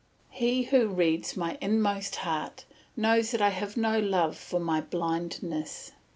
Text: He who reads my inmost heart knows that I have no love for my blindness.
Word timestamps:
He 0.31 0.63
who 0.63 0.87
reads 0.87 1.37
my 1.37 1.59
inmost 1.61 2.15
heart 2.15 2.65
knows 2.97 3.29
that 3.29 3.41
I 3.43 3.49
have 3.49 3.77
no 3.77 3.99
love 3.99 4.35
for 4.35 4.59
my 4.59 4.81
blindness. 4.81 5.91